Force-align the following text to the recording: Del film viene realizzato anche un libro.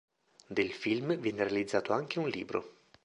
Del 0.47 0.71
film 0.73 1.15
viene 1.19 1.43
realizzato 1.43 1.93
anche 1.93 2.17
un 2.17 2.27
libro. 2.27 2.77